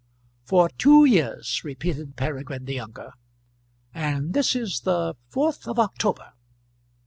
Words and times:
"For 0.45 0.67
two 0.79 1.05
years!" 1.05 1.61
repeated 1.63 2.15
Peregrine 2.15 2.65
the 2.65 2.73
younger; 2.73 3.11
"and 3.93 4.33
this 4.33 4.55
is 4.55 4.79
the 4.79 5.15
fourth 5.29 5.67
of 5.67 5.77
October." 5.77 6.33